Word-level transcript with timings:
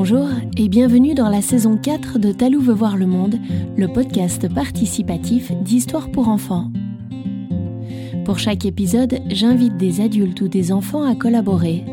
Bonjour 0.00 0.28
et 0.56 0.68
bienvenue 0.68 1.14
dans 1.14 1.28
la 1.28 1.42
saison 1.42 1.76
4 1.76 2.20
de 2.20 2.30
Talou 2.30 2.60
veut 2.60 2.72
voir 2.72 2.96
le 2.96 3.06
monde, 3.06 3.34
le 3.76 3.88
podcast 3.88 4.48
participatif 4.48 5.50
d'histoire 5.50 6.12
pour 6.12 6.28
enfants. 6.28 6.70
Pour 8.24 8.38
chaque 8.38 8.64
épisode, 8.64 9.18
j'invite 9.26 9.76
des 9.76 10.00
adultes 10.00 10.40
ou 10.40 10.46
des 10.46 10.70
enfants 10.70 11.02
à 11.02 11.16
collaborer. 11.16 11.84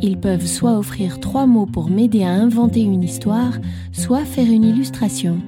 Ils 0.00 0.20
peuvent 0.20 0.46
soit 0.46 0.78
offrir 0.78 1.18
trois 1.18 1.46
mots 1.46 1.66
pour 1.66 1.90
m'aider 1.90 2.22
à 2.22 2.30
inventer 2.30 2.82
une 2.82 3.02
histoire, 3.02 3.58
soit 3.90 4.24
faire 4.24 4.48
une 4.48 4.62
illustration. 4.62 5.40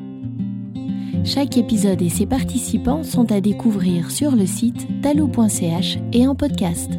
Chaque 1.24 1.56
épisode 1.56 2.02
et 2.02 2.08
ses 2.08 2.26
participants 2.26 3.04
sont 3.04 3.30
à 3.30 3.40
découvrir 3.40 4.10
sur 4.10 4.32
le 4.32 4.46
site 4.46 4.88
talou.ch 5.00 5.98
et 6.12 6.26
en 6.26 6.34
podcast. 6.34 6.90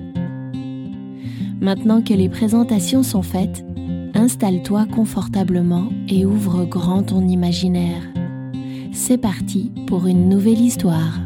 Maintenant 1.60 2.02
que 2.02 2.14
les 2.14 2.30
présentations 2.30 3.04
sont 3.04 3.24
faites, 3.24 3.66
installe-toi 4.24 4.86
confortablement 4.86 5.90
et 6.08 6.26
ouvre 6.26 6.64
grand 6.64 7.04
ton 7.04 7.28
imaginaire. 7.28 8.02
C'est 8.94 9.18
parti 9.18 9.70
pour 9.86 10.08
une 10.08 10.30
nouvelle 10.30 10.62
histoire. 10.62 11.20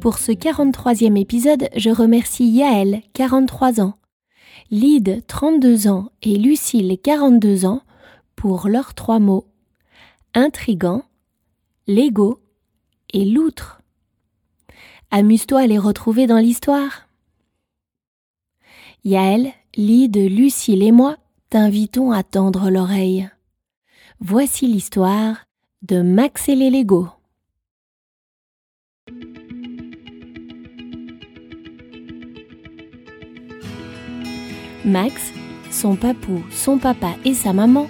Pour 0.00 0.18
ce 0.18 0.32
43e 0.32 1.16
épisode, 1.16 1.68
je 1.76 1.90
remercie 1.90 2.48
Yaël, 2.48 3.02
43 3.12 3.80
ans, 3.80 3.94
Lyd, 4.72 5.22
32 5.28 5.86
ans 5.86 6.10
et 6.22 6.36
Lucille, 6.36 6.98
42 7.00 7.66
ans, 7.66 7.82
pour 8.34 8.66
leurs 8.68 8.94
trois 8.94 9.20
mots 9.20 9.46
intrigant, 10.34 11.04
Lego 11.86 12.40
et 13.12 13.24
loutre. 13.24 13.80
Amuse-toi 15.12 15.60
à 15.60 15.66
les 15.68 15.78
retrouver 15.78 16.26
dans 16.26 16.38
l'histoire. 16.38 17.05
Yaël, 19.06 19.52
Lyd, 19.76 20.16
Lucille 20.16 20.82
et 20.82 20.90
moi 20.90 21.16
t'invitons 21.48 22.10
à 22.10 22.24
tendre 22.24 22.70
l'oreille. 22.70 23.30
Voici 24.18 24.66
l'histoire 24.66 25.36
de 25.82 26.02
Max 26.02 26.48
et 26.48 26.56
les 26.56 26.70
Lego. 26.70 27.06
Max, 34.84 35.32
son 35.70 35.94
papou, 35.94 36.42
son 36.50 36.78
papa 36.78 37.14
et 37.24 37.34
sa 37.34 37.52
maman 37.52 37.86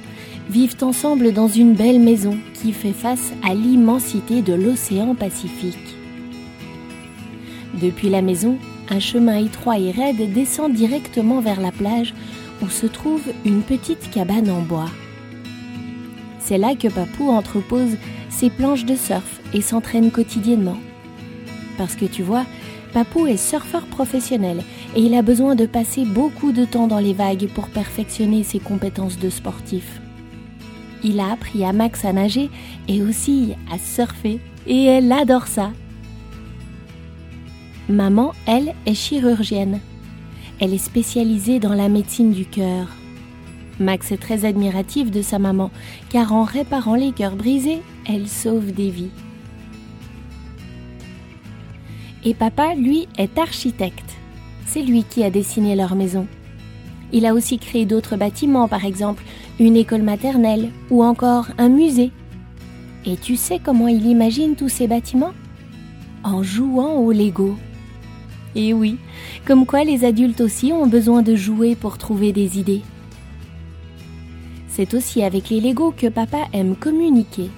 vivent 0.50 0.76
ensemble 0.82 1.32
dans 1.32 1.48
une 1.48 1.72
belle 1.72 2.00
maison 2.00 2.36
qui 2.52 2.74
fait 2.74 2.92
face 2.92 3.32
à 3.42 3.54
l'immensité 3.54 4.42
de 4.42 4.52
l'océan 4.52 5.14
Pacifique. 5.14 5.96
Depuis 7.72 8.10
la 8.10 8.20
maison, 8.20 8.58
un 8.90 9.00
chemin 9.00 9.36
étroit 9.36 9.78
et 9.78 9.90
raide 9.90 10.32
descend 10.32 10.72
directement 10.72 11.40
vers 11.40 11.60
la 11.60 11.72
plage 11.72 12.14
où 12.62 12.68
se 12.68 12.86
trouve 12.86 13.22
une 13.44 13.62
petite 13.62 14.10
cabane 14.10 14.50
en 14.50 14.60
bois. 14.60 14.90
C'est 16.38 16.58
là 16.58 16.74
que 16.76 16.88
Papou 16.88 17.28
entrepose 17.30 17.96
ses 18.28 18.50
planches 18.50 18.84
de 18.84 18.94
surf 18.94 19.40
et 19.52 19.60
s'entraîne 19.60 20.10
quotidiennement. 20.10 20.76
Parce 21.76 21.96
que 21.96 22.04
tu 22.04 22.22
vois, 22.22 22.44
Papou 22.92 23.26
est 23.26 23.36
surfeur 23.36 23.84
professionnel 23.86 24.62
et 24.94 25.00
il 25.00 25.14
a 25.14 25.22
besoin 25.22 25.54
de 25.54 25.66
passer 25.66 26.04
beaucoup 26.04 26.52
de 26.52 26.64
temps 26.64 26.86
dans 26.86 26.98
les 26.98 27.12
vagues 27.12 27.48
pour 27.54 27.68
perfectionner 27.68 28.42
ses 28.42 28.58
compétences 28.58 29.18
de 29.18 29.28
sportif. 29.28 30.00
Il 31.04 31.20
a 31.20 31.32
appris 31.32 31.64
à 31.64 31.72
Max 31.72 32.04
à 32.04 32.12
nager 32.12 32.48
et 32.88 33.02
aussi 33.02 33.54
à 33.70 33.78
surfer 33.78 34.40
et 34.66 34.84
elle 34.84 35.12
adore 35.12 35.46
ça. 35.46 35.72
Maman, 37.88 38.32
elle, 38.46 38.74
est 38.84 38.94
chirurgienne. 38.94 39.80
Elle 40.60 40.74
est 40.74 40.78
spécialisée 40.78 41.60
dans 41.60 41.74
la 41.74 41.88
médecine 41.88 42.32
du 42.32 42.44
cœur. 42.44 42.88
Max 43.78 44.10
est 44.10 44.16
très 44.16 44.44
admiratif 44.44 45.10
de 45.10 45.22
sa 45.22 45.38
maman, 45.38 45.70
car 46.08 46.32
en 46.32 46.44
réparant 46.44 46.94
les 46.94 47.12
cœurs 47.12 47.36
brisés, 47.36 47.82
elle 48.08 48.26
sauve 48.26 48.72
des 48.72 48.90
vies. 48.90 49.10
Et 52.24 52.34
papa, 52.34 52.74
lui, 52.74 53.06
est 53.18 53.38
architecte. 53.38 54.16
C'est 54.64 54.82
lui 54.82 55.04
qui 55.04 55.22
a 55.22 55.30
dessiné 55.30 55.76
leur 55.76 55.94
maison. 55.94 56.26
Il 57.12 57.24
a 57.24 57.34
aussi 57.34 57.58
créé 57.58 57.86
d'autres 57.86 58.16
bâtiments, 58.16 58.66
par 58.66 58.84
exemple 58.84 59.22
une 59.58 59.76
école 59.76 60.02
maternelle 60.02 60.70
ou 60.90 61.02
encore 61.02 61.46
un 61.56 61.68
musée. 61.68 62.10
Et 63.04 63.16
tu 63.16 63.36
sais 63.36 63.60
comment 63.62 63.88
il 63.88 64.06
imagine 64.06 64.56
tous 64.56 64.68
ces 64.68 64.86
bâtiments? 64.86 65.32
En 66.24 66.42
jouant 66.42 66.94
au 66.94 67.12
Lego. 67.12 67.56
Et 68.56 68.72
oui, 68.72 68.96
comme 69.44 69.66
quoi 69.66 69.84
les 69.84 70.06
adultes 70.06 70.40
aussi 70.40 70.72
ont 70.72 70.86
besoin 70.86 71.20
de 71.20 71.36
jouer 71.36 71.76
pour 71.76 71.98
trouver 71.98 72.32
des 72.32 72.58
idées. 72.58 72.80
C'est 74.66 74.94
aussi 74.94 75.22
avec 75.22 75.50
les 75.50 75.60
Lego 75.60 75.92
que 75.94 76.06
papa 76.06 76.38
aime 76.54 76.74
communiquer. 76.74 77.50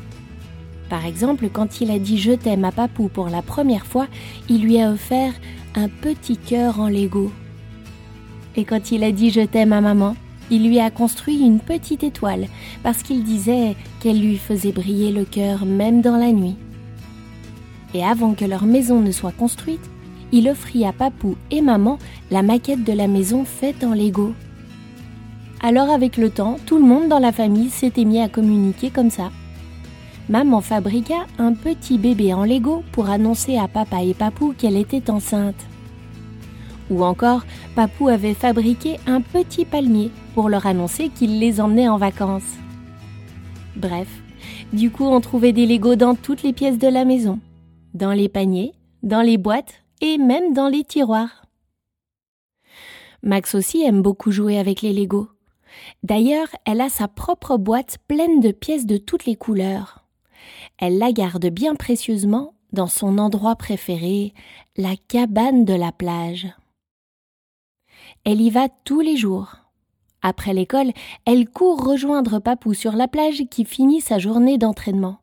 Par 0.90 1.06
exemple, 1.06 1.48
quand 1.52 1.80
il 1.80 1.92
a 1.92 2.00
dit 2.00 2.18
je 2.18 2.32
t'aime 2.32 2.64
à 2.64 2.72
Papou 2.72 3.08
pour 3.08 3.28
la 3.28 3.42
première 3.42 3.86
fois, 3.86 4.08
il 4.48 4.62
lui 4.62 4.80
a 4.80 4.90
offert 4.90 5.32
un 5.76 5.88
petit 5.88 6.36
cœur 6.36 6.80
en 6.80 6.88
Lego. 6.88 7.30
Et 8.56 8.64
quand 8.64 8.90
il 8.90 9.04
a 9.04 9.12
dit 9.12 9.30
je 9.30 9.42
t'aime 9.42 9.72
à 9.72 9.80
maman, 9.80 10.16
il 10.50 10.66
lui 10.66 10.80
a 10.80 10.90
construit 10.90 11.38
une 11.38 11.60
petite 11.60 12.02
étoile 12.02 12.48
parce 12.82 13.04
qu'il 13.04 13.22
disait 13.22 13.76
qu'elle 14.00 14.20
lui 14.20 14.36
faisait 14.36 14.72
briller 14.72 15.12
le 15.12 15.24
cœur 15.24 15.64
même 15.64 16.00
dans 16.00 16.16
la 16.16 16.32
nuit. 16.32 16.56
Et 17.94 18.04
avant 18.04 18.34
que 18.34 18.44
leur 18.44 18.64
maison 18.64 19.00
ne 19.00 19.12
soit 19.12 19.32
construite, 19.32 19.88
il 20.32 20.48
offrit 20.48 20.84
à 20.84 20.92
Papou 20.92 21.36
et 21.50 21.60
maman 21.60 21.98
la 22.30 22.42
maquette 22.42 22.84
de 22.84 22.92
la 22.92 23.08
maison 23.08 23.44
faite 23.44 23.84
en 23.84 23.94
Lego. 23.94 24.34
Alors 25.60 25.90
avec 25.90 26.16
le 26.16 26.30
temps, 26.30 26.58
tout 26.66 26.78
le 26.78 26.84
monde 26.84 27.08
dans 27.08 27.18
la 27.18 27.32
famille 27.32 27.70
s'était 27.70 28.04
mis 28.04 28.20
à 28.20 28.28
communiquer 28.28 28.90
comme 28.90 29.10
ça. 29.10 29.30
Maman 30.28 30.60
fabriqua 30.60 31.26
un 31.38 31.54
petit 31.54 31.98
bébé 31.98 32.34
en 32.34 32.44
Lego 32.44 32.84
pour 32.92 33.08
annoncer 33.08 33.56
à 33.56 33.66
papa 33.66 34.02
et 34.02 34.14
Papou 34.14 34.54
qu'elle 34.56 34.76
était 34.76 35.10
enceinte. 35.10 35.66
Ou 36.90 37.02
encore, 37.02 37.44
Papou 37.74 38.08
avait 38.08 38.34
fabriqué 38.34 38.98
un 39.06 39.20
petit 39.20 39.64
palmier 39.64 40.10
pour 40.34 40.48
leur 40.48 40.66
annoncer 40.66 41.08
qu'il 41.08 41.38
les 41.38 41.60
emmenait 41.60 41.88
en 41.88 41.96
vacances. 41.96 42.56
Bref, 43.76 44.08
du 44.72 44.90
coup 44.90 45.04
on 45.04 45.20
trouvait 45.20 45.52
des 45.52 45.66
Legos 45.66 45.96
dans 45.96 46.14
toutes 46.14 46.42
les 46.42 46.52
pièces 46.52 46.78
de 46.78 46.88
la 46.88 47.04
maison, 47.04 47.40
dans 47.94 48.12
les 48.12 48.28
paniers, 48.28 48.72
dans 49.02 49.22
les 49.22 49.38
boîtes 49.38 49.82
et 50.00 50.18
même 50.18 50.52
dans 50.52 50.68
les 50.68 50.84
tiroirs. 50.84 51.46
Max 53.22 53.54
aussi 53.54 53.82
aime 53.82 54.02
beaucoup 54.02 54.30
jouer 54.30 54.58
avec 54.58 54.82
les 54.82 54.92
Legos. 54.92 55.28
D'ailleurs, 56.02 56.48
elle 56.64 56.80
a 56.80 56.88
sa 56.88 57.08
propre 57.08 57.56
boîte 57.56 57.98
pleine 58.06 58.40
de 58.40 58.52
pièces 58.52 58.86
de 58.86 58.96
toutes 58.96 59.26
les 59.26 59.36
couleurs. 59.36 60.04
Elle 60.78 60.98
la 60.98 61.12
garde 61.12 61.46
bien 61.46 61.74
précieusement 61.74 62.54
dans 62.72 62.86
son 62.86 63.18
endroit 63.18 63.56
préféré, 63.56 64.34
la 64.76 64.94
cabane 65.08 65.64
de 65.64 65.74
la 65.74 65.92
plage. 65.92 66.48
Elle 68.24 68.40
y 68.40 68.50
va 68.50 68.68
tous 68.84 69.00
les 69.00 69.16
jours. 69.16 69.56
Après 70.22 70.52
l'école, 70.52 70.92
elle 71.24 71.48
court 71.48 71.84
rejoindre 71.84 72.40
Papou 72.40 72.74
sur 72.74 72.92
la 72.92 73.08
plage 73.08 73.44
qui 73.50 73.64
finit 73.64 74.00
sa 74.00 74.18
journée 74.18 74.58
d'entraînement. 74.58 75.18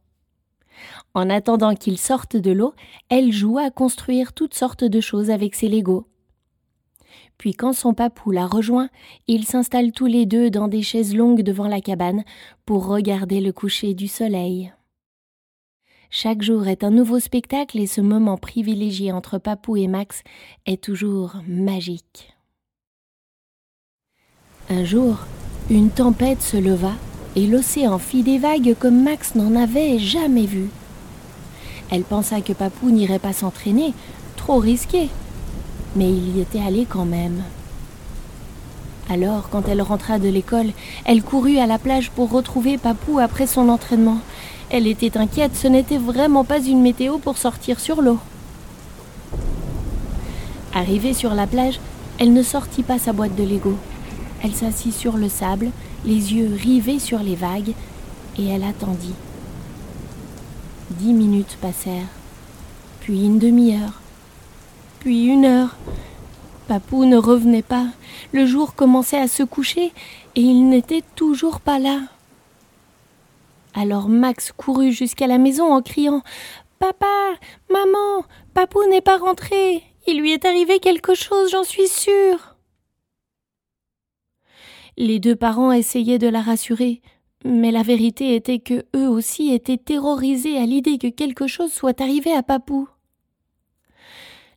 En 1.16 1.30
attendant 1.30 1.76
qu'il 1.76 1.98
sorte 1.98 2.36
de 2.36 2.52
l'eau, 2.52 2.74
elle 3.08 3.32
joue 3.32 3.58
à 3.58 3.72
construire 3.72 4.34
toutes 4.34 4.54
sortes 4.54 4.84
de 4.84 5.00
choses 5.00 5.32
avec 5.32 5.56
ses 5.56 5.70
Legos. 5.70 6.06
Puis 7.38 7.54
quand 7.54 7.72
son 7.72 7.94
papou 7.94 8.32
la 8.32 8.46
rejoint, 8.46 8.90
ils 9.28 9.46
s'installent 9.46 9.94
tous 9.94 10.08
les 10.08 10.26
deux 10.26 10.50
dans 10.50 10.68
des 10.68 10.82
chaises 10.82 11.16
longues 11.16 11.42
devant 11.42 11.70
la 11.70 11.80
cabane 11.80 12.26
pour 12.66 12.86
regarder 12.88 13.40
le 13.40 13.54
coucher 13.54 13.94
du 13.94 14.10
soleil. 14.10 14.74
Chaque 16.10 16.42
jour 16.42 16.68
est 16.68 16.84
un 16.84 16.92
nouveau 16.92 17.20
spectacle 17.20 17.80
et 17.80 17.88
ce 17.88 18.02
moment 18.02 18.38
privilégié 18.38 19.14
entre 19.14 19.38
Papou 19.38 19.78
et 19.78 19.88
Max 19.88 20.22
est 20.66 20.84
toujours 20.84 21.38
magique. 21.48 22.36
Un 24.70 24.84
jour, 24.84 25.20
une 25.70 25.92
tempête 25.92 26.42
se 26.42 26.58
leva 26.58 26.92
et 27.38 27.48
l'océan 27.48 28.00
fit 28.00 28.24
des 28.24 28.38
vagues 28.38 28.76
comme 28.78 29.02
Max 29.02 29.36
n'en 29.36 29.56
avait 29.56 29.98
jamais 29.98 30.46
vu. 30.46 30.70
Elle 31.92 32.04
pensa 32.04 32.42
que 32.42 32.54
Papou 32.54 32.90
n'irait 32.90 33.20
pas 33.20 33.34
s'entraîner, 33.34 33.94
trop 34.36 34.58
risqué. 34.58 35.10
Mais 35.96 36.10
il 36.10 36.38
y 36.38 36.42
était 36.42 36.62
allé 36.62 36.86
quand 36.90 37.06
même. 37.06 37.44
Alors, 39.10 39.50
quand 39.50 39.68
elle 39.68 39.82
rentra 39.82 40.18
de 40.18 40.30
l'école, 40.30 40.72
elle 41.06 41.22
courut 41.22 41.60
à 41.60 41.68
la 41.68 41.78
plage 41.78 42.10
pour 42.10 42.32
retrouver 42.32 42.78
Papou 42.78 43.20
après 43.20 43.46
son 43.46 43.70
entraînement. 43.70 44.18
Elle 44.72 44.88
était 44.88 45.18
inquiète, 45.18 45.56
ce 45.56 45.68
n'était 45.68 46.00
vraiment 46.00 46.44
pas 46.44 46.60
une 46.60 46.82
météo 46.82 47.20
pour 47.20 47.38
sortir 47.38 47.80
sur 47.80 48.02
l'eau. 48.02 48.18
Arrivée 50.74 51.14
sur 51.14 51.36
la 51.36 51.46
plage, 51.46 51.80
elle 52.20 52.34
ne 52.34 52.44
sortit 52.44 52.84
pas 52.84 52.98
sa 52.98 53.14
boîte 53.14 53.36
de 53.36 53.44
Lego. 53.44 53.78
Elle 54.44 54.56
s'assit 54.56 54.94
sur 54.94 55.18
le 55.18 55.30
sable, 55.30 55.70
les 56.04 56.34
yeux 56.34 56.58
rivés 56.62 57.00
sur 57.00 57.20
les 57.20 57.36
vagues, 57.36 57.74
et 58.38 58.48
elle 58.48 58.64
attendit. 58.64 59.14
Dix 60.92 61.14
minutes 61.14 61.58
passèrent, 61.60 62.08
puis 63.02 63.26
une 63.26 63.40
demi-heure, 63.40 64.02
puis 65.00 65.26
une 65.26 65.46
heure, 65.46 65.76
Papou 66.68 67.06
ne 67.06 67.18
revenait 67.18 67.62
pas. 67.62 67.88
Le 68.32 68.46
jour 68.46 68.76
commençait 68.76 69.20
à 69.20 69.28
se 69.28 69.44
coucher 69.44 69.94
et 70.36 70.42
il 70.42 70.68
n'était 70.70 71.04
toujours 71.16 71.60
pas 71.60 71.80
là. 71.80 72.02
Alors 73.74 74.10
Max 74.10 74.52
courut 74.52 74.92
jusqu'à 74.92 75.28
la 75.28 75.38
maison 75.38 75.74
en 75.74 75.82
criant 75.82 76.22
Papa, 76.80 77.34
maman, 77.70 78.26
Papou 78.54 78.84
n'est 78.90 79.02
pas 79.02 79.18
rentré. 79.18 79.84
Il 80.08 80.20
lui 80.20 80.34
est 80.34 80.46
arrivé 80.46 80.80
quelque 80.80 81.16
chose, 81.16 81.52
j'en 81.52 81.64
suis 81.64 81.88
sûre. 81.88 82.56
Les 84.98 85.20
deux 85.20 85.36
parents 85.36 85.72
essayaient 85.72 86.20
de 86.20 86.28
la 86.28 86.42
rassurer, 86.42 87.02
mais 87.46 87.72
la 87.72 87.84
vérité 87.84 88.36
était 88.36 88.58
que 88.58 88.86
eux 88.96 89.08
aussi 89.08 89.54
étaient 89.54 89.78
terrorisés 89.78 90.58
à 90.58 90.66
l'idée 90.66 90.98
que 90.98 91.08
quelque 91.08 91.46
chose 91.46 91.72
soit 91.72 92.02
arrivé 92.02 92.34
à 92.34 92.42
Papou. 92.42 92.90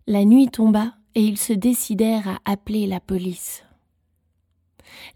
La 0.06 0.24
nuit 0.24 0.48
tomba 0.48 0.94
et 1.14 1.20
ils 1.20 1.36
se 1.36 1.52
décidèrent 1.52 2.28
à 2.28 2.50
appeler 2.50 2.86
la 2.86 2.98
police. 2.98 3.62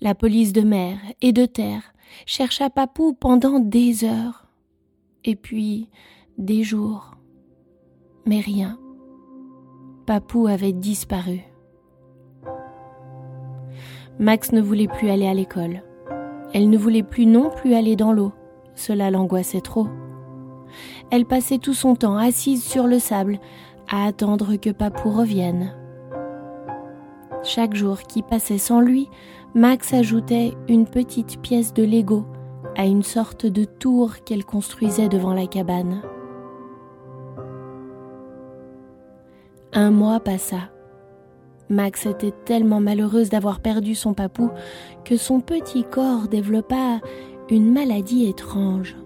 La 0.03 0.15
police 0.15 0.53
de 0.53 0.61
mer 0.61 0.99
et 1.23 1.33
de 1.33 1.47
terre 1.47 1.95
chercha 2.27 2.69
Papou 2.69 3.15
pendant 3.15 3.59
des 3.59 4.05
heures, 4.05 4.47
et 5.25 5.35
puis 5.35 5.89
des 6.37 6.63
jours. 6.65 7.17
Mais 8.27 8.41
rien. 8.41 8.79
Papou 10.05 10.47
avait 10.47 10.75
disparu. 10.75 11.41
Max 14.19 14.53
ne 14.53 14.61
voulait 14.61 14.89
plus 14.89 15.09
aller 15.09 15.27
à 15.27 15.33
l'école. 15.33 15.83
Elle 16.55 16.71
ne 16.71 16.79
voulait 16.79 17.03
plus 17.03 17.27
non 17.27 17.51
plus 17.51 17.75
aller 17.75 17.97
dans 17.97 18.13
l'eau. 18.13 18.33
Cela 18.75 19.11
l'angoissait 19.11 19.61
trop. 19.61 19.89
Elle 21.11 21.27
passait 21.27 21.59
tout 21.59 21.75
son 21.75 21.95
temps 21.95 22.17
assise 22.17 22.65
sur 22.65 22.87
le 22.87 22.99
sable 22.99 23.39
à 23.91 24.07
attendre 24.07 24.57
que 24.57 24.71
Papou 24.71 25.11
revienne. 25.11 25.75
Chaque 27.43 27.75
jour 27.75 28.03
qui 28.03 28.23
passait 28.23 28.59
sans 28.59 28.81
lui, 28.81 29.09
Max 29.55 29.93
ajoutait 29.93 30.55
une 30.69 30.87
petite 30.87 31.41
pièce 31.41 31.75
de 31.75 31.83
Lego 31.83 32.25
à 32.77 32.87
une 32.87 33.03
sorte 33.03 33.45
de 33.47 33.65
tour 33.65 34.23
qu'elle 34.25 34.45
construisait 34.45 35.09
devant 35.09 35.35
la 35.35 35.47
cabane. 35.47 36.03
Un 39.75 39.91
mois 39.91 40.21
passa. 40.21 40.71
Max 41.73 42.07
était 42.07 42.35
tellement 42.45 42.81
malheureuse 42.81 43.31
d'avoir 43.31 43.59
perdu 43.59 43.97
son 43.97 44.15
papou 44.15 44.51
que 45.05 45.17
son 45.17 45.41
petit 45.41 45.83
corps 45.83 46.29
développa 46.29 47.01
une 47.51 47.73
maladie 47.73 48.29
étrange. 48.29 48.97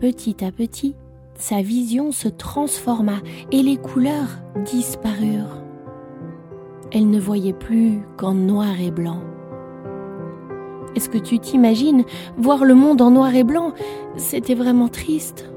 Petit 0.00 0.44
à 0.44 0.52
petit, 0.52 0.94
sa 1.34 1.62
vision 1.62 2.12
se 2.12 2.28
transforma 2.28 3.16
et 3.50 3.62
les 3.62 3.76
couleurs 3.76 4.38
disparurent 4.64 5.58
elle 6.92 7.10
ne 7.10 7.20
voyait 7.20 7.52
plus 7.52 8.00
qu'en 8.16 8.34
noir 8.34 8.80
et 8.80 8.90
blanc. 8.90 9.20
Est-ce 10.94 11.08
que 11.08 11.18
tu 11.18 11.38
t'imagines 11.38 12.04
voir 12.36 12.64
le 12.64 12.74
monde 12.74 13.02
en 13.02 13.10
noir 13.10 13.34
et 13.34 13.44
blanc? 13.44 13.72
C'était 14.16 14.54
vraiment 14.54 14.88
triste. 14.88 15.50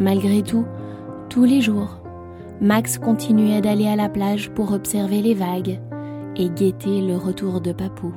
Malgré 0.00 0.42
tout, 0.42 0.64
tous 1.28 1.44
les 1.44 1.60
jours, 1.60 1.98
Max 2.60 2.98
continuait 2.98 3.60
d'aller 3.60 3.86
à 3.86 3.94
la 3.94 4.08
plage 4.08 4.50
pour 4.50 4.72
observer 4.72 5.22
les 5.22 5.34
vagues 5.34 5.80
et 6.34 6.50
guetter 6.50 7.00
le 7.00 7.16
retour 7.16 7.60
de 7.60 7.70
Papou. 7.72 8.12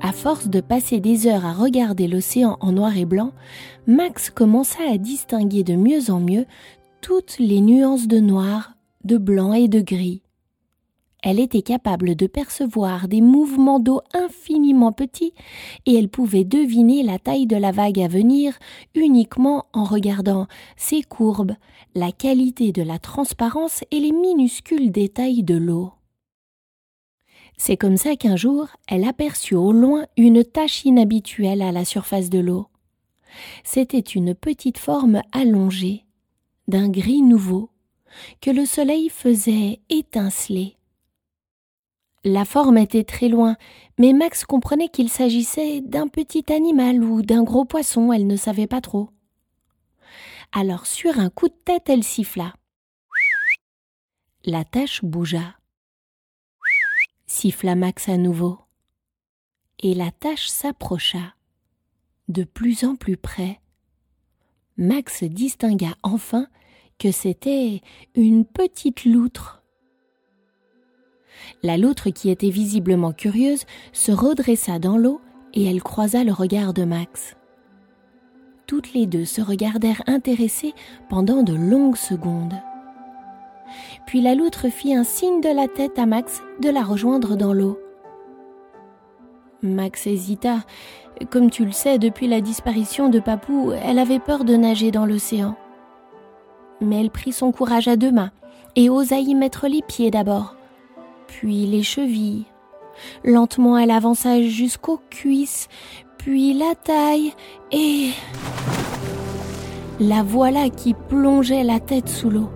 À 0.00 0.12
force 0.12 0.46
de 0.46 0.60
passer 0.60 1.00
des 1.00 1.26
heures 1.26 1.44
à 1.44 1.52
regarder 1.52 2.06
l'océan 2.06 2.56
en 2.60 2.70
noir 2.70 2.96
et 2.96 3.04
blanc, 3.04 3.32
Max 3.88 4.30
commença 4.30 4.78
à 4.88 4.96
distinguer 4.96 5.64
de 5.64 5.74
mieux 5.74 6.08
en 6.10 6.20
mieux 6.20 6.46
toutes 7.00 7.38
les 7.40 7.60
nuances 7.60 8.06
de 8.06 8.20
noir, 8.20 8.74
de 9.04 9.16
blanc 9.18 9.52
et 9.52 9.66
de 9.66 9.80
gris. 9.80 10.22
Elle 11.28 11.40
était 11.40 11.62
capable 11.62 12.14
de 12.14 12.28
percevoir 12.28 13.08
des 13.08 13.20
mouvements 13.20 13.80
d'eau 13.80 14.00
infiniment 14.14 14.92
petits 14.92 15.34
et 15.84 15.98
elle 15.98 16.08
pouvait 16.08 16.44
deviner 16.44 17.02
la 17.02 17.18
taille 17.18 17.48
de 17.48 17.56
la 17.56 17.72
vague 17.72 17.98
à 17.98 18.06
venir 18.06 18.56
uniquement 18.94 19.66
en 19.72 19.82
regardant 19.82 20.46
ses 20.76 21.02
courbes, 21.02 21.56
la 21.96 22.12
qualité 22.12 22.70
de 22.70 22.82
la 22.82 23.00
transparence 23.00 23.82
et 23.90 23.98
les 23.98 24.12
minuscules 24.12 24.92
détails 24.92 25.42
de 25.42 25.56
l'eau. 25.56 25.90
C'est 27.56 27.76
comme 27.76 27.96
ça 27.96 28.14
qu'un 28.14 28.36
jour 28.36 28.68
elle 28.86 29.02
aperçut 29.02 29.56
au 29.56 29.72
loin 29.72 30.06
une 30.16 30.44
tache 30.44 30.84
inhabituelle 30.84 31.60
à 31.60 31.72
la 31.72 31.84
surface 31.84 32.30
de 32.30 32.38
l'eau. 32.38 32.68
C'était 33.64 33.98
une 33.98 34.36
petite 34.36 34.78
forme 34.78 35.22
allongée, 35.32 36.04
d'un 36.68 36.88
gris 36.88 37.22
nouveau 37.22 37.70
que 38.40 38.52
le 38.52 38.64
soleil 38.64 39.08
faisait 39.08 39.80
étinceler. 39.90 40.76
La 42.28 42.44
forme 42.44 42.76
était 42.76 43.04
très 43.04 43.28
loin, 43.28 43.56
mais 44.00 44.12
Max 44.12 44.44
comprenait 44.44 44.88
qu'il 44.88 45.08
s'agissait 45.10 45.80
d'un 45.80 46.08
petit 46.08 46.52
animal 46.52 47.04
ou 47.04 47.22
d'un 47.22 47.44
gros 47.44 47.64
poisson, 47.64 48.12
elle 48.12 48.26
ne 48.26 48.34
savait 48.34 48.66
pas 48.66 48.80
trop. 48.80 49.10
Alors 50.50 50.86
sur 50.86 51.20
un 51.20 51.30
coup 51.30 51.46
de 51.46 51.54
tête, 51.64 51.88
elle 51.88 52.02
siffla. 52.02 52.52
La 54.44 54.64
tache 54.64 55.04
bougea. 55.04 55.54
Siffla 57.26 57.76
Max 57.76 58.08
à 58.08 58.16
nouveau. 58.16 58.58
Et 59.78 59.94
la 59.94 60.10
tache 60.10 60.48
s'approcha, 60.48 61.36
de 62.26 62.42
plus 62.42 62.82
en 62.82 62.96
plus 62.96 63.16
près, 63.16 63.60
Max 64.76 65.22
distingua 65.22 65.94
enfin 66.02 66.48
que 66.98 67.12
c'était 67.12 67.82
une 68.16 68.44
petite 68.44 69.04
loutre. 69.04 69.62
La 71.62 71.76
loutre, 71.76 72.10
qui 72.10 72.30
était 72.30 72.50
visiblement 72.50 73.12
curieuse, 73.12 73.64
se 73.92 74.12
redressa 74.12 74.78
dans 74.78 74.96
l'eau 74.96 75.20
et 75.54 75.64
elle 75.64 75.82
croisa 75.82 76.24
le 76.24 76.32
regard 76.32 76.72
de 76.72 76.84
Max. 76.84 77.36
Toutes 78.66 78.92
les 78.94 79.06
deux 79.06 79.24
se 79.24 79.40
regardèrent 79.40 80.02
intéressées 80.06 80.74
pendant 81.08 81.42
de 81.42 81.54
longues 81.54 81.96
secondes. 81.96 82.54
Puis 84.06 84.20
la 84.20 84.34
loutre 84.34 84.68
fit 84.68 84.94
un 84.94 85.04
signe 85.04 85.40
de 85.40 85.48
la 85.48 85.68
tête 85.68 85.98
à 85.98 86.06
Max 86.06 86.42
de 86.60 86.68
la 86.68 86.82
rejoindre 86.82 87.36
dans 87.36 87.52
l'eau. 87.52 87.78
Max 89.62 90.06
hésita. 90.06 90.64
Comme 91.30 91.50
tu 91.50 91.64
le 91.64 91.72
sais, 91.72 91.98
depuis 91.98 92.28
la 92.28 92.40
disparition 92.40 93.08
de 93.08 93.20
Papou, 93.20 93.72
elle 93.72 93.98
avait 93.98 94.18
peur 94.18 94.44
de 94.44 94.54
nager 94.54 94.90
dans 94.90 95.06
l'océan. 95.06 95.56
Mais 96.80 97.00
elle 97.00 97.10
prit 97.10 97.32
son 97.32 97.52
courage 97.52 97.88
à 97.88 97.96
deux 97.96 98.12
mains 98.12 98.32
et 98.76 98.90
osa 98.90 99.18
y 99.18 99.34
mettre 99.34 99.66
les 99.66 99.80
pieds 99.82 100.10
d'abord, 100.10 100.56
puis 101.38 101.66
les 101.66 101.82
chevilles. 101.82 102.46
Lentement, 103.22 103.76
elle 103.76 103.90
avança 103.90 104.40
jusqu'aux 104.40 105.00
cuisses, 105.10 105.68
puis 106.16 106.54
la 106.54 106.74
taille, 106.74 107.34
et 107.70 108.08
la 110.00 110.22
voilà 110.22 110.70
qui 110.70 110.94
plongeait 110.94 111.62
la 111.62 111.78
tête 111.78 112.08
sous 112.08 112.30
l'eau. 112.30 112.48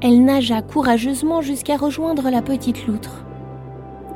Elle 0.00 0.24
nagea 0.24 0.62
courageusement 0.62 1.42
jusqu'à 1.42 1.76
rejoindre 1.76 2.30
la 2.30 2.40
petite 2.40 2.86
loutre. 2.86 3.24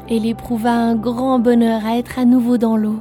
Elle 0.09 0.27
éprouva 0.27 0.73
un 0.73 0.95
grand 0.95 1.41
bonheur 1.41 1.85
à 1.85 1.97
être 1.99 2.21
à 2.21 2.25
nouveau 2.25 2.59
dans 2.59 2.77
l'eau. 2.77 3.01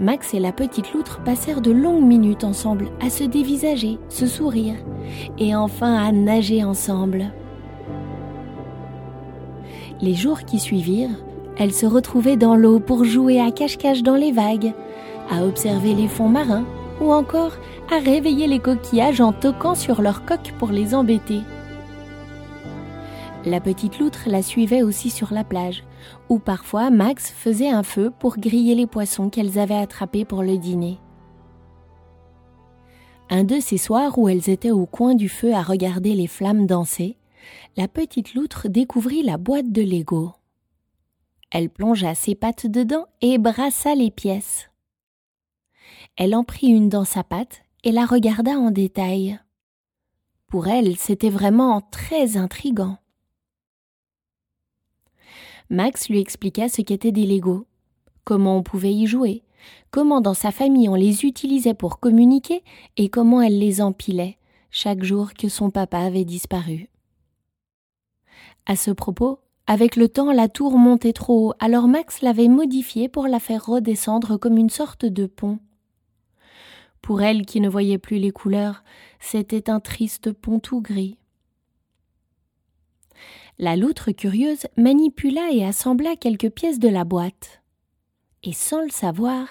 Max 0.00 0.34
et 0.34 0.40
la 0.40 0.50
petite 0.50 0.92
loutre 0.92 1.22
passèrent 1.22 1.60
de 1.60 1.70
longues 1.70 2.04
minutes 2.04 2.42
ensemble 2.42 2.88
à 3.00 3.08
se 3.08 3.22
dévisager, 3.22 3.98
se 4.08 4.26
sourire 4.26 4.74
et 5.38 5.54
enfin 5.54 5.94
à 5.94 6.10
nager 6.10 6.64
ensemble. 6.64 7.32
Les 10.04 10.12
jours 10.12 10.42
qui 10.42 10.58
suivirent, 10.58 11.16
elles 11.56 11.72
se 11.72 11.86
retrouvaient 11.86 12.36
dans 12.36 12.56
l'eau 12.56 12.78
pour 12.78 13.04
jouer 13.04 13.40
à 13.40 13.50
cache-cache 13.50 14.02
dans 14.02 14.16
les 14.16 14.32
vagues, 14.32 14.74
à 15.30 15.46
observer 15.46 15.94
les 15.94 16.08
fonds 16.08 16.28
marins 16.28 16.66
ou 17.00 17.10
encore 17.10 17.52
à 17.90 18.00
réveiller 18.00 18.46
les 18.46 18.58
coquillages 18.58 19.22
en 19.22 19.32
toquant 19.32 19.74
sur 19.74 20.02
leurs 20.02 20.26
coques 20.26 20.52
pour 20.58 20.72
les 20.72 20.94
embêter. 20.94 21.40
La 23.46 23.60
petite 23.60 23.98
loutre 23.98 24.24
la 24.26 24.42
suivait 24.42 24.82
aussi 24.82 25.08
sur 25.08 25.32
la 25.32 25.42
plage, 25.42 25.84
où 26.28 26.38
parfois 26.38 26.90
Max 26.90 27.30
faisait 27.30 27.70
un 27.70 27.82
feu 27.82 28.12
pour 28.18 28.36
griller 28.36 28.74
les 28.74 28.86
poissons 28.86 29.30
qu'elles 29.30 29.58
avaient 29.58 29.74
attrapés 29.74 30.26
pour 30.26 30.42
le 30.42 30.58
dîner. 30.58 30.98
Un 33.30 33.44
de 33.44 33.58
ces 33.58 33.78
soirs 33.78 34.18
où 34.18 34.28
elles 34.28 34.50
étaient 34.50 34.70
au 34.70 34.84
coin 34.84 35.14
du 35.14 35.30
feu 35.30 35.54
à 35.54 35.62
regarder 35.62 36.12
les 36.12 36.26
flammes 36.26 36.66
danser, 36.66 37.16
la 37.76 37.88
petite 37.88 38.34
loutre 38.34 38.68
découvrit 38.68 39.22
la 39.22 39.36
boîte 39.36 39.72
de 39.72 39.82
Lego. 39.82 40.32
Elle 41.50 41.70
plongea 41.70 42.14
ses 42.14 42.34
pattes 42.34 42.66
dedans 42.66 43.06
et 43.20 43.38
brassa 43.38 43.94
les 43.94 44.10
pièces. 44.10 44.70
Elle 46.16 46.34
en 46.34 46.44
prit 46.44 46.68
une 46.68 46.88
dans 46.88 47.04
sa 47.04 47.24
patte 47.24 47.62
et 47.82 47.92
la 47.92 48.06
regarda 48.06 48.52
en 48.52 48.70
détail. 48.70 49.38
Pour 50.46 50.68
elle, 50.68 50.96
c'était 50.96 51.30
vraiment 51.30 51.80
très 51.80 52.36
intrigant. 52.36 52.98
Max 55.70 56.08
lui 56.08 56.20
expliqua 56.20 56.68
ce 56.68 56.82
qu'étaient 56.82 57.12
des 57.12 57.26
Legos, 57.26 57.66
comment 58.24 58.58
on 58.58 58.62
pouvait 58.62 58.92
y 58.92 59.06
jouer, 59.06 59.42
comment 59.90 60.20
dans 60.20 60.34
sa 60.34 60.50
famille 60.50 60.88
on 60.88 60.94
les 60.94 61.24
utilisait 61.24 61.74
pour 61.74 62.00
communiquer 62.00 62.62
et 62.96 63.08
comment 63.08 63.40
elle 63.40 63.58
les 63.58 63.80
empilait 63.80 64.38
chaque 64.70 65.04
jour 65.04 65.34
que 65.34 65.48
son 65.48 65.70
papa 65.70 65.98
avait 65.98 66.24
disparu. 66.24 66.88
À 68.66 68.76
ce 68.76 68.90
propos, 68.90 69.40
avec 69.66 69.96
le 69.96 70.08
temps, 70.08 70.32
la 70.32 70.48
tour 70.48 70.78
montait 70.78 71.12
trop 71.12 71.48
haut, 71.48 71.54
alors 71.58 71.88
Max 71.88 72.20
l'avait 72.20 72.48
modifiée 72.48 73.08
pour 73.08 73.26
la 73.26 73.40
faire 73.40 73.64
redescendre 73.64 74.38
comme 74.38 74.58
une 74.58 74.70
sorte 74.70 75.06
de 75.06 75.26
pont. 75.26 75.58
Pour 77.00 77.22
elle 77.22 77.46
qui 77.46 77.60
ne 77.60 77.68
voyait 77.68 77.98
plus 77.98 78.18
les 78.18 78.30
couleurs, 78.30 78.82
c'était 79.20 79.70
un 79.70 79.80
triste 79.80 80.32
pont 80.32 80.58
tout 80.58 80.80
gris. 80.80 81.18
La 83.58 83.76
loutre 83.76 84.10
curieuse 84.10 84.66
manipula 84.76 85.50
et 85.52 85.64
assembla 85.64 86.16
quelques 86.16 86.50
pièces 86.50 86.78
de 86.78 86.88
la 86.88 87.04
boîte. 87.04 87.62
Et 88.42 88.52
sans 88.52 88.82
le 88.82 88.90
savoir, 88.90 89.46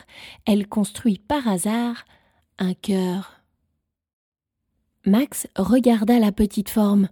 elle 0.45 0.67
construit 0.67 1.19
par 1.19 1.47
hasard 1.47 2.05
un 2.59 2.73
cœur. 2.73 3.41
Max 5.05 5.47
regarda 5.55 6.19
la 6.19 6.31
petite 6.31 6.69
forme, 6.69 7.07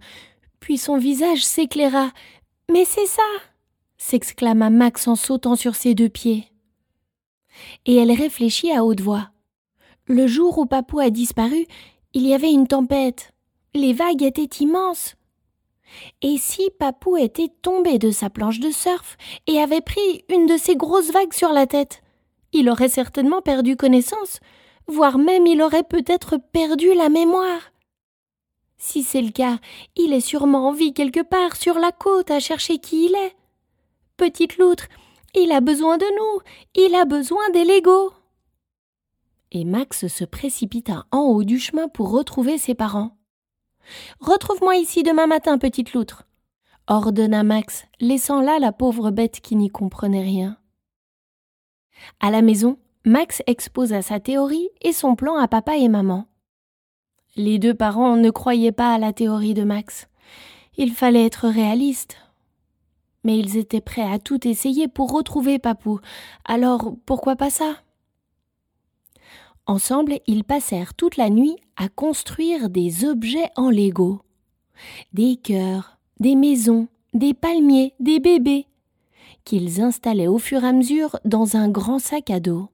puis 0.62 0.78
son 0.78 0.96
visage 0.96 1.44
s'éclaira. 1.44 2.12
Mais 2.70 2.86
c'est 2.86 3.06
ça 3.06 3.22
s'exclama 3.98 4.68
Max 4.70 5.06
en 5.06 5.14
sautant 5.14 5.54
sur 5.54 5.76
ses 5.76 5.94
deux 5.94 6.08
pieds. 6.08 6.50
Et 7.86 7.96
elle 7.96 8.10
réfléchit 8.10 8.72
à 8.72 8.84
haute 8.84 9.00
voix. 9.00 9.30
Le 10.06 10.26
jour 10.26 10.58
où 10.58 10.66
Papou 10.66 10.98
a 10.98 11.10
disparu, 11.10 11.66
il 12.12 12.26
y 12.26 12.34
avait 12.34 12.50
une 12.50 12.66
tempête. 12.66 13.32
Les 13.74 13.92
vagues 13.92 14.22
étaient 14.22 14.58
immenses. 14.60 15.14
Et 16.20 16.36
si 16.36 16.68
Papou 16.78 17.16
était 17.16 17.52
tombé 17.62 17.98
de 17.98 18.10
sa 18.10 18.28
planche 18.28 18.58
de 18.58 18.70
surf 18.70 19.16
et 19.46 19.60
avait 19.60 19.82
pris 19.82 20.24
une 20.28 20.46
de 20.46 20.56
ces 20.56 20.74
grosses 20.74 21.12
vagues 21.12 21.34
sur 21.34 21.52
la 21.52 21.66
tête, 21.66 22.02
il 22.52 22.68
aurait 22.68 22.88
certainement 22.88 23.40
perdu 23.40 23.76
connaissance, 23.76 24.40
voire 24.88 25.18
même 25.18 25.46
il 25.46 25.62
aurait 25.62 25.84
peut-être 25.84 26.38
perdu 26.52 26.92
la 26.94 27.08
mémoire. 27.08 27.72
Si 28.84 29.04
c'est 29.04 29.22
le 29.22 29.30
cas, 29.30 29.60
il 29.94 30.12
est 30.12 30.20
sûrement 30.20 30.66
en 30.66 30.72
vie 30.72 30.92
quelque 30.92 31.22
part 31.22 31.54
sur 31.54 31.78
la 31.78 31.92
côte 31.92 32.32
à 32.32 32.40
chercher 32.40 32.78
qui 32.78 33.06
il 33.06 33.14
est. 33.14 33.36
Petite 34.16 34.58
loutre, 34.58 34.88
il 35.36 35.52
a 35.52 35.60
besoin 35.60 35.98
de 35.98 36.04
nous, 36.04 36.40
il 36.74 36.96
a 36.96 37.04
besoin 37.04 37.48
des 37.50 37.64
Legos. 37.64 38.12
Et 39.52 39.64
Max 39.64 40.08
se 40.08 40.24
précipita 40.24 41.06
en 41.12 41.20
haut 41.20 41.44
du 41.44 41.60
chemin 41.60 41.86
pour 41.86 42.10
retrouver 42.10 42.58
ses 42.58 42.74
parents. 42.74 43.16
Retrouve-moi 44.18 44.74
ici 44.74 45.04
demain 45.04 45.28
matin, 45.28 45.58
petite 45.58 45.92
loutre, 45.92 46.24
ordonna 46.88 47.44
Max, 47.44 47.84
laissant 48.00 48.40
là 48.40 48.58
la 48.58 48.72
pauvre 48.72 49.12
bête 49.12 49.40
qui 49.40 49.54
n'y 49.54 49.68
comprenait 49.68 50.24
rien. 50.24 50.58
À 52.18 52.32
la 52.32 52.42
maison, 52.42 52.78
Max 53.04 53.42
exposa 53.46 54.02
sa 54.02 54.18
théorie 54.18 54.70
et 54.80 54.92
son 54.92 55.14
plan 55.14 55.36
à 55.36 55.46
papa 55.46 55.76
et 55.76 55.88
maman. 55.88 56.26
Les 57.34 57.58
deux 57.58 57.74
parents 57.74 58.16
ne 58.16 58.30
croyaient 58.30 58.72
pas 58.72 58.92
à 58.92 58.98
la 58.98 59.12
théorie 59.12 59.54
de 59.54 59.64
Max. 59.64 60.08
Il 60.76 60.92
fallait 60.92 61.24
être 61.24 61.48
réaliste. 61.48 62.16
Mais 63.24 63.38
ils 63.38 63.56
étaient 63.56 63.80
prêts 63.80 64.02
à 64.02 64.18
tout 64.18 64.46
essayer 64.46 64.88
pour 64.88 65.12
retrouver 65.12 65.58
Papou. 65.58 66.00
Alors 66.44 66.94
pourquoi 67.06 67.36
pas 67.36 67.50
ça? 67.50 67.76
Ensemble, 69.66 70.18
ils 70.26 70.44
passèrent 70.44 70.94
toute 70.94 71.16
la 71.16 71.30
nuit 71.30 71.56
à 71.76 71.88
construire 71.88 72.68
des 72.68 73.04
objets 73.04 73.48
en 73.56 73.70
Lego. 73.70 74.20
Des 75.12 75.36
cœurs, 75.36 75.98
des 76.20 76.34
maisons, 76.34 76.88
des 77.14 77.32
palmiers, 77.32 77.94
des 78.00 78.18
bébés, 78.18 78.66
qu'ils 79.44 79.80
installaient 79.80 80.26
au 80.26 80.38
fur 80.38 80.64
et 80.64 80.68
à 80.68 80.72
mesure 80.72 81.18
dans 81.24 81.56
un 81.56 81.68
grand 81.68 81.98
sac 81.98 82.28
à 82.30 82.40
dos. 82.40 82.68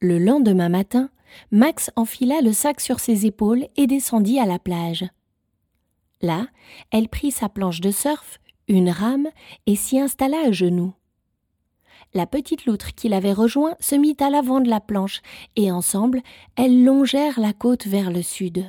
Le 0.00 0.18
lendemain 0.18 0.68
matin, 0.68 1.10
Max 1.50 1.90
enfila 1.96 2.40
le 2.40 2.52
sac 2.52 2.80
sur 2.80 3.00
ses 3.00 3.26
épaules 3.26 3.66
et 3.76 3.86
descendit 3.86 4.38
à 4.38 4.46
la 4.46 4.58
plage. 4.58 5.04
Là, 6.22 6.46
elle 6.90 7.08
prit 7.08 7.30
sa 7.30 7.48
planche 7.48 7.80
de 7.80 7.90
surf, 7.90 8.40
une 8.68 8.90
rame, 8.90 9.28
et 9.66 9.76
s'y 9.76 9.98
installa 9.98 10.38
à 10.46 10.52
genoux. 10.52 10.94
La 12.14 12.26
petite 12.26 12.66
loutre 12.66 12.94
qui 12.94 13.08
l'avait 13.08 13.32
rejoint 13.32 13.76
se 13.80 13.94
mit 13.94 14.16
à 14.20 14.30
l'avant 14.30 14.60
de 14.60 14.70
la 14.70 14.80
planche, 14.80 15.20
et 15.56 15.70
ensemble, 15.70 16.22
elles 16.56 16.84
longèrent 16.84 17.40
la 17.40 17.52
côte 17.52 17.86
vers 17.86 18.10
le 18.10 18.22
sud. 18.22 18.64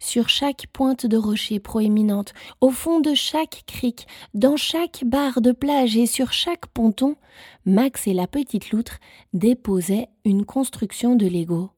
Sur 0.00 0.28
chaque 0.28 0.66
pointe 0.72 1.06
de 1.06 1.16
rocher 1.16 1.60
proéminente, 1.60 2.32
au 2.60 2.70
fond 2.70 3.00
de 3.00 3.14
chaque 3.14 3.64
crique, 3.66 4.06
dans 4.34 4.56
chaque 4.56 5.04
barre 5.04 5.40
de 5.40 5.52
plage 5.52 5.96
et 5.96 6.06
sur 6.06 6.32
chaque 6.32 6.66
ponton, 6.66 7.16
Max 7.64 8.06
et 8.06 8.14
la 8.14 8.26
petite 8.26 8.70
loutre 8.70 8.98
déposaient 9.32 10.08
une 10.24 10.44
construction 10.44 11.16
de 11.16 11.26
Lego. 11.26 11.70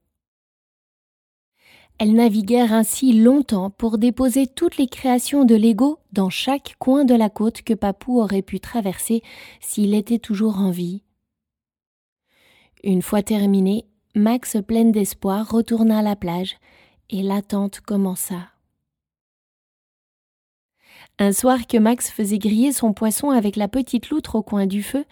Elles 1.98 2.14
naviguèrent 2.14 2.72
ainsi 2.72 3.12
longtemps 3.12 3.70
pour 3.70 3.98
déposer 3.98 4.46
toutes 4.46 4.76
les 4.76 4.88
créations 4.88 5.44
de 5.44 5.54
Lego 5.54 5.98
dans 6.12 6.30
chaque 6.30 6.74
coin 6.78 7.04
de 7.04 7.14
la 7.14 7.30
côte 7.30 7.62
que 7.62 7.74
Papou 7.74 8.20
aurait 8.20 8.42
pu 8.42 8.58
traverser 8.58 9.22
s'il 9.60 9.94
était 9.94 10.18
toujours 10.18 10.58
en 10.58 10.70
vie. 10.70 11.02
Une 12.82 13.02
fois 13.02 13.22
terminé, 13.22 13.84
Max, 14.14 14.56
pleine 14.66 14.90
d'espoir, 14.90 15.48
retourna 15.48 16.00
à 16.00 16.02
la 16.02 16.16
plage 16.16 16.56
et 17.12 17.22
l'attente 17.22 17.80
commença. 17.80 18.48
Un 21.18 21.32
soir 21.32 21.66
que 21.68 21.76
Max 21.76 22.10
faisait 22.10 22.38
griller 22.38 22.72
son 22.72 22.94
poisson 22.94 23.30
avec 23.30 23.54
la 23.56 23.68
petite 23.68 24.08
loutre 24.08 24.34
au 24.34 24.42
coin 24.42 24.66
du 24.66 24.82
feu, 24.82 25.04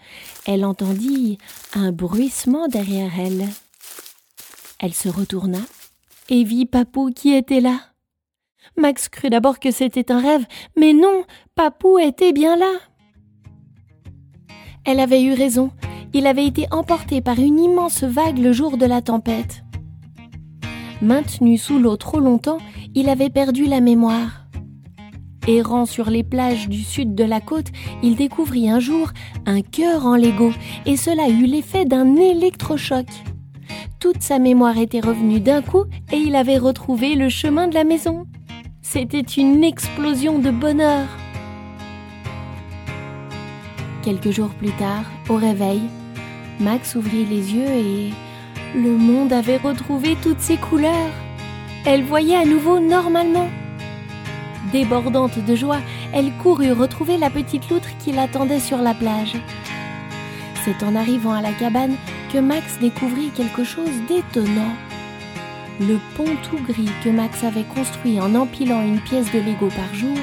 elle 0.45 0.65
entendit 0.65 1.37
un 1.75 1.91
bruissement 1.91 2.67
derrière 2.67 3.11
elle. 3.17 3.47
Elle 4.79 4.93
se 4.93 5.09
retourna 5.09 5.59
et 6.27 6.43
vit 6.43 6.65
Papou 6.65 7.11
qui 7.11 7.33
était 7.33 7.61
là. 7.61 7.79
Max 8.77 9.09
crut 9.09 9.31
d'abord 9.31 9.59
que 9.59 9.71
c'était 9.71 10.11
un 10.11 10.19
rêve, 10.19 10.45
mais 10.75 10.93
non, 10.93 11.23
Papou 11.55 11.99
était 11.99 12.33
bien 12.33 12.55
là. 12.55 12.71
Elle 14.85 14.99
avait 14.99 15.21
eu 15.21 15.33
raison, 15.33 15.71
il 16.13 16.25
avait 16.25 16.47
été 16.47 16.65
emporté 16.71 17.21
par 17.21 17.37
une 17.37 17.59
immense 17.59 18.03
vague 18.03 18.39
le 18.39 18.53
jour 18.53 18.77
de 18.77 18.87
la 18.87 19.03
tempête. 19.03 19.63
Maintenu 21.01 21.57
sous 21.57 21.79
l'eau 21.79 21.97
trop 21.97 22.19
longtemps, 22.19 22.59
il 22.93 23.09
avait 23.09 23.29
perdu 23.29 23.65
la 23.65 23.81
mémoire. 23.81 24.45
Errant 25.47 25.87
sur 25.87 26.11
les 26.11 26.23
plages 26.23 26.69
du 26.69 26.83
sud 26.83 27.15
de 27.15 27.23
la 27.23 27.41
côte, 27.41 27.67
il 28.03 28.15
découvrit 28.15 28.69
un 28.69 28.79
jour 28.79 29.09
un 29.47 29.61
cœur 29.61 30.05
en 30.05 30.15
Lego, 30.15 30.51
et 30.85 30.97
cela 30.97 31.29
eut 31.29 31.47
l'effet 31.47 31.85
d'un 31.85 32.15
électrochoc. 32.15 33.07
Toute 33.99 34.21
sa 34.21 34.37
mémoire 34.37 34.77
était 34.77 34.99
revenue 34.99 35.39
d'un 35.39 35.61
coup 35.61 35.85
et 36.11 36.17
il 36.17 36.35
avait 36.35 36.57
retrouvé 36.57 37.15
le 37.15 37.29
chemin 37.29 37.67
de 37.67 37.73
la 37.73 37.83
maison. 37.83 38.25
C'était 38.81 39.19
une 39.19 39.63
explosion 39.63 40.39
de 40.39 40.51
bonheur. 40.51 41.07
Quelques 44.03 44.31
jours 44.31 44.49
plus 44.49 44.71
tard, 44.71 45.05
au 45.29 45.35
réveil, 45.35 45.81
Max 46.59 46.95
ouvrit 46.95 47.25
les 47.25 47.53
yeux 47.53 47.69
et 47.69 48.09
le 48.75 48.95
monde 48.95 49.33
avait 49.33 49.57
retrouvé 49.57 50.15
toutes 50.21 50.39
ses 50.39 50.57
couleurs. 50.57 51.11
Elle 51.85 52.03
voyait 52.03 52.37
à 52.37 52.45
nouveau 52.45 52.79
normalement. 52.79 53.49
Débordante 54.71 55.39
de 55.39 55.55
joie, 55.55 55.81
elle 56.13 56.31
courut 56.33 56.71
retrouver 56.71 57.17
la 57.17 57.29
petite 57.29 57.69
loutre 57.69 57.89
qui 57.99 58.11
l'attendait 58.11 58.59
sur 58.59 58.77
la 58.77 58.93
plage. 58.93 59.35
C'est 60.63 60.83
en 60.83 60.95
arrivant 60.95 61.33
à 61.33 61.41
la 61.41 61.51
cabane 61.51 61.95
que 62.31 62.37
Max 62.37 62.77
découvrit 62.79 63.31
quelque 63.35 63.63
chose 63.63 63.89
d'étonnant. 64.07 64.73
Le 65.79 65.99
pont 66.15 66.35
tout 66.43 66.63
gris 66.63 66.91
que 67.03 67.09
Max 67.09 67.43
avait 67.43 67.63
construit 67.63 68.21
en 68.21 68.35
empilant 68.35 68.81
une 68.81 68.99
pièce 68.99 69.31
de 69.31 69.39
Lego 69.39 69.67
par 69.69 69.93
jour 69.93 70.17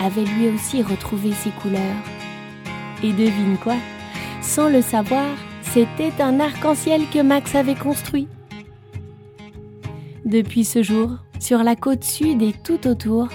avait 0.00 0.24
lui 0.24 0.48
aussi 0.48 0.82
retrouvé 0.82 1.32
ses 1.32 1.50
couleurs. 1.50 1.80
Et 3.02 3.12
devine 3.12 3.58
quoi? 3.62 3.76
Sans 4.40 4.68
le 4.68 4.80
savoir, 4.80 5.26
c'était 5.72 6.20
un 6.20 6.38
arc-en-ciel 6.38 7.00
que 7.10 7.22
Max 7.22 7.54
avait 7.54 7.74
construit. 7.74 8.28
Depuis 10.26 10.64
ce 10.66 10.82
jour, 10.82 11.12
sur 11.40 11.62
la 11.62 11.76
côte 11.76 12.04
sud 12.04 12.42
et 12.42 12.52
tout 12.52 12.86
autour, 12.86 13.28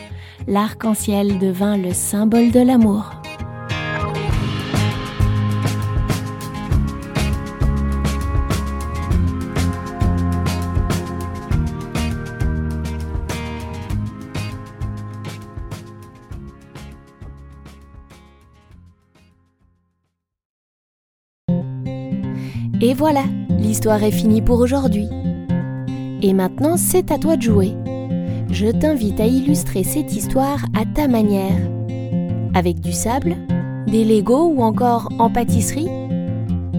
l'arc-en-ciel 0.46 1.39
devint 1.39 1.77
le 1.77 1.94
symbole 1.94 2.51
de 2.51 2.60
l'amour. 2.60 3.10
Voilà, 22.98 23.25
l'histoire 23.60 24.01
est 24.01 24.12
finie 24.12 24.42
pour 24.42 24.60
aujourd'hui. 24.60 25.08
Et 26.24 26.34
maintenant, 26.34 26.77
c'est 26.77 27.12
à 27.12 27.20
toi 27.20 27.38
de 27.38 27.44
jouer. 27.44 27.74
Je 28.50 28.72
t'invite 28.72 29.20
à 29.20 29.27
illustrer 29.27 29.84
cette 29.84 30.16
histoire 30.16 30.66
à 30.75 30.84
ta 30.84 31.08
manière. 31.08 31.60
Avec 32.56 32.80
du 32.80 32.92
sable, 32.92 33.36
des 33.86 34.04
Legos 34.04 34.51
ou 34.51 34.63
encore 34.63 35.10
en 35.20 35.30
pâtisserie? 35.30 35.89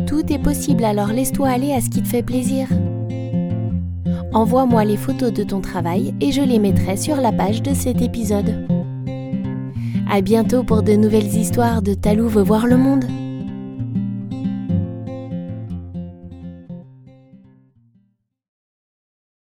Tout 0.09 0.33
est 0.33 0.43
possible, 0.43 0.85
alors 0.85 1.13
laisse-toi 1.13 1.51
aller 1.51 1.73
à 1.73 1.81
ce 1.81 1.89
qui 1.89 2.03
te 2.03 2.09
fait 2.09 2.25
plaisir. 2.25 2.67
Envoie-moi 4.33 4.85
les 4.85 4.97
photos 4.97 5.33
de 5.33 5.45
ton 5.45 5.61
travail 5.61 6.15
et 6.21 6.33
je 6.33 6.43
les 6.43 6.59
mettrai 6.59 6.97
sur 6.97 7.21
la 7.21 7.31
page 7.31 7.63
de 7.63 7.75
cet 7.75 8.03
épisode. 8.03 8.67
À 10.11 10.21
bientôt 10.21 10.65
pour 10.65 10.83
de 10.83 10.95
nouvelles 10.95 11.37
histoires 11.37 11.81
de 11.81 11.95
Talou 11.95 12.27
veut 12.27 12.43
voir 12.43 12.67
le 12.67 12.77
monde. 12.77 13.05